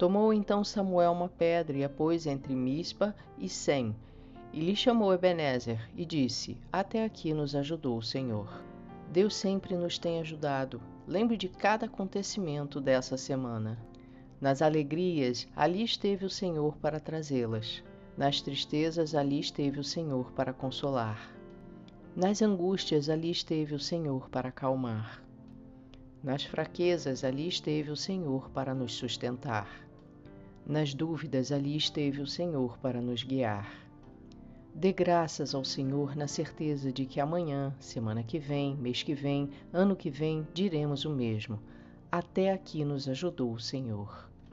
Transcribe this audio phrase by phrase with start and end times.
[0.00, 3.94] Tomou então Samuel uma pedra e a pôs entre Mispa e Sem,
[4.50, 8.62] e lhe chamou Ebenezer e disse: Até aqui nos ajudou o Senhor.
[9.12, 10.80] Deus sempre nos tem ajudado.
[11.06, 13.78] Lembre de cada acontecimento dessa semana.
[14.40, 17.84] Nas alegrias, ali esteve o Senhor para trazê-las.
[18.16, 21.30] Nas tristezas, ali esteve o Senhor para consolar.
[22.16, 25.22] Nas angústias, ali esteve o Senhor para acalmar.
[26.24, 29.89] Nas fraquezas, ali esteve o Senhor para nos sustentar.
[30.70, 33.68] Nas dúvidas, ali esteve o Senhor para nos guiar.
[34.72, 39.50] Dê graças ao Senhor na certeza de que amanhã, semana que vem, mês que vem,
[39.72, 41.58] ano que vem, diremos o mesmo.
[42.08, 44.30] Até aqui nos ajudou o Senhor.